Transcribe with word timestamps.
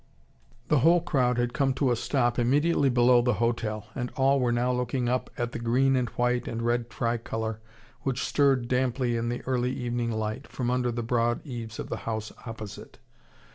The 0.69 0.79
whole 0.79 1.01
crowd 1.01 1.37
had 1.37 1.53
come 1.53 1.75
to 1.75 1.91
a 1.91 1.95
stop 1.95 2.39
immediately 2.39 2.89
below 2.89 3.21
the 3.21 3.35
hotel, 3.35 3.85
and 3.93 4.09
all 4.15 4.39
were 4.39 4.51
now 4.51 4.71
looking 4.71 5.07
up 5.07 5.29
at 5.37 5.51
the 5.51 5.59
green 5.59 5.95
and 5.95 6.09
white 6.17 6.47
and 6.47 6.63
red 6.63 6.89
tricolour 6.89 7.59
which 8.01 8.25
stirred 8.25 8.67
damply 8.67 9.15
in 9.15 9.29
the 9.29 9.43
early 9.43 9.71
evening 9.73 10.11
light, 10.11 10.47
from 10.47 10.71
under 10.71 10.91
the 10.91 11.03
broad 11.03 11.45
eaves 11.45 11.77
of 11.77 11.89
the 11.89 11.97
house 12.09 12.31
opposite. 12.47 12.97